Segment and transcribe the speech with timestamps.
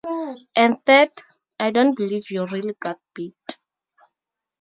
[0.55, 1.11] And third,
[1.59, 3.35] I don't believe you really got bit.